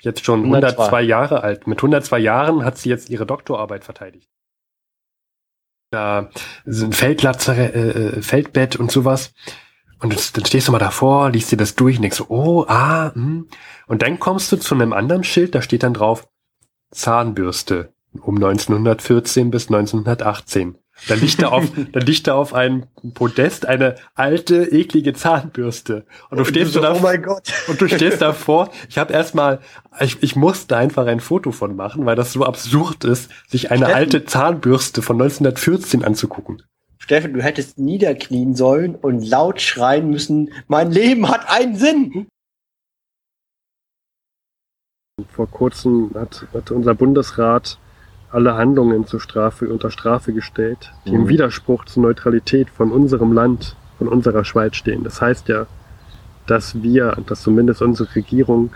jetzt 0.00 0.24
schon 0.24 0.40
102. 0.40 0.66
102 0.68 1.02
Jahre 1.02 1.42
alt. 1.42 1.66
Mit 1.66 1.78
102 1.78 2.18
Jahren 2.18 2.64
hat 2.64 2.78
sie 2.78 2.88
jetzt 2.88 3.10
ihre 3.10 3.26
Doktorarbeit 3.26 3.84
verteidigt. 3.84 4.28
Da 5.90 6.30
sind 6.64 6.94
Feldlatzer, 6.94 7.56
äh, 7.56 7.90
äh, 8.18 8.22
Feldbett 8.22 8.76
und 8.76 8.90
sowas. 8.90 9.34
Und 10.00 10.36
dann 10.36 10.46
stehst 10.46 10.68
du 10.68 10.72
mal 10.72 10.78
davor, 10.78 11.30
liest 11.30 11.52
dir 11.52 11.56
das 11.56 11.74
durch 11.74 11.96
und 11.96 12.02
denkst 12.02 12.16
so, 12.16 12.26
oh, 12.28 12.64
ah, 12.68 13.12
hm. 13.14 13.48
Und 13.86 14.02
dann 14.02 14.18
kommst 14.18 14.50
du 14.50 14.56
zu 14.56 14.74
einem 14.74 14.92
anderen 14.92 15.24
Schild, 15.24 15.54
da 15.54 15.62
steht 15.62 15.82
dann 15.82 15.94
drauf 15.94 16.26
Zahnbürste 16.90 17.92
um 18.20 18.36
1914 18.36 19.50
bis 19.50 19.68
1918. 19.68 20.76
Da 21.08 21.14
liegt 21.14 21.40
da 21.40 21.48
auf, 21.48 21.64
da 21.92 22.00
liegt 22.00 22.26
da 22.26 22.34
auf 22.34 22.52
einem 22.54 22.86
Podest 23.14 23.66
eine 23.66 23.96
alte, 24.14 24.64
eklige 24.64 25.12
Zahnbürste. 25.12 26.04
Und 26.30 26.38
du 26.38 26.44
stehst 26.44 26.72
so, 26.72 26.80
da, 26.80 26.94
oh 26.94 27.00
mein 27.00 27.22
Gott. 27.22 27.52
und 27.68 27.80
du 27.80 27.88
stehst 27.88 28.20
davor. 28.20 28.70
Ich 28.88 28.98
habe 28.98 29.12
erstmal, 29.12 29.60
ich, 30.00 30.22
ich 30.22 30.36
musste 30.36 30.76
einfach 30.76 31.06
ein 31.06 31.20
Foto 31.20 31.52
von 31.52 31.76
machen, 31.76 32.04
weil 32.06 32.16
das 32.16 32.32
so 32.32 32.44
absurd 32.44 33.04
ist, 33.04 33.30
sich 33.48 33.70
eine 33.70 33.94
alte 33.94 34.24
Zahnbürste 34.24 35.02
von 35.02 35.16
1914 35.16 36.04
anzugucken. 36.04 36.62
Steffen, 37.02 37.32
du 37.32 37.42
hättest 37.42 37.78
niederknien 37.78 38.54
sollen 38.54 38.94
und 38.94 39.22
laut 39.28 39.60
schreien 39.60 40.10
müssen, 40.10 40.50
mein 40.68 40.92
Leben 40.92 41.28
hat 41.28 41.48
einen 41.50 41.74
Sinn. 41.76 42.28
Vor 45.32 45.48
kurzem 45.50 46.10
hat, 46.14 46.46
hat 46.54 46.70
unser 46.70 46.94
Bundesrat 46.94 47.78
alle 48.30 48.54
Handlungen 48.54 49.06
zur 49.06 49.20
Strafe, 49.20 49.68
unter 49.68 49.90
Strafe 49.90 50.32
gestellt, 50.32 50.92
die 51.04 51.14
im 51.14 51.22
Mhm. 51.22 51.28
Widerspruch 51.28 51.84
zur 51.86 52.04
Neutralität 52.04 52.70
von 52.70 52.92
unserem 52.92 53.32
Land, 53.32 53.76
von 53.98 54.06
unserer 54.06 54.44
Schweiz 54.44 54.76
stehen. 54.76 55.02
Das 55.02 55.20
heißt 55.20 55.48
ja, 55.48 55.66
dass 56.46 56.82
wir, 56.82 57.16
dass 57.26 57.42
zumindest 57.42 57.82
unsere 57.82 58.14
Regierung 58.14 58.70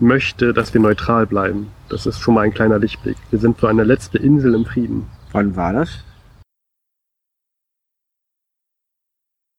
möchte, 0.00 0.52
dass 0.52 0.74
wir 0.74 0.80
neutral 0.80 1.26
bleiben. 1.26 1.68
Das 1.88 2.06
ist 2.06 2.18
schon 2.20 2.34
mal 2.34 2.42
ein 2.42 2.52
kleiner 2.54 2.78
Lichtblick. 2.78 3.16
Wir 3.30 3.38
sind 3.38 3.58
so 3.60 3.66
eine 3.66 3.84
letzte 3.84 4.18
Insel 4.18 4.54
im 4.54 4.64
Frieden. 4.66 5.06
Wann 5.32 5.54
war 5.56 5.72
das? 5.72 6.02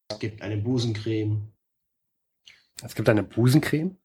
Es 0.09 0.19
gibt 0.19 0.41
eine 0.41 0.57
Busencreme. 0.57 1.51
Es 2.83 2.95
gibt 2.95 3.09
eine 3.09 3.23
Busencreme. 3.23 3.97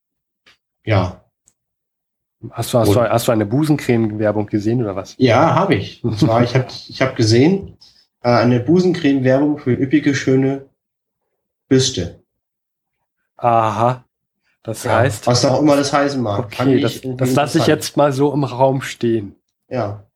Ja. 0.85 1.25
Hast 2.51 2.75
du, 2.75 2.79
hast, 2.79 2.93
du, 2.93 3.01
hast 3.01 3.29
du 3.29 3.33
eine 3.33 3.47
Busencreme-Werbung 3.47 4.47
gesehen 4.47 4.83
oder 4.83 4.97
was? 4.97 5.15
Ja, 5.19 5.55
habe 5.55 5.77
ich. 5.77 6.03
Und 6.03 6.19
zwar, 6.19 6.43
ich 6.43 6.55
habe 6.57 6.67
ich 6.89 7.01
hab 7.01 7.15
gesehen, 7.15 7.77
äh, 8.23 8.31
eine 8.31 8.59
Busencreme-Werbung 8.59 9.59
für 9.59 9.73
üppige, 9.73 10.15
schöne 10.15 10.69
Büste. 11.69 12.25
Aha. 13.37 14.05
Das 14.65 14.85
Ja, 14.85 14.97
heißt, 14.99 15.27
was 15.27 15.45
auch 15.45 15.61
immer 15.61 15.77
das 15.77 15.93
heißen 15.93 16.21
mag. 16.21 16.47
Okay, 16.47 16.81
das, 16.81 17.01
das 17.03 17.35
lasse 17.35 17.59
ich 17.59 17.67
jetzt 17.67 17.97
mal 17.97 18.13
so 18.13 18.33
im 18.33 18.45
Raum 18.45 18.83
stehen. 18.83 19.37
Ja. 19.69 20.07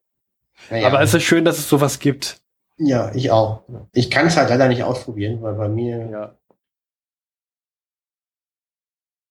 Naja. 0.70 0.88
Aber 0.88 1.01
es 1.03 1.14
ist 1.14 1.22
schön, 1.22 1.44
dass 1.44 1.59
es 1.59 1.68
sowas 1.68 1.99
gibt. 1.99 2.40
Ja, 2.78 3.10
ich 3.14 3.30
auch. 3.30 3.62
Ich 3.92 4.10
kann 4.10 4.26
es 4.26 4.36
halt 4.36 4.50
leider 4.50 4.68
nicht 4.68 4.82
ausprobieren, 4.82 5.42
weil 5.42 5.54
bei 5.54 5.68
mir 5.68 6.08
Ja. 6.10 6.34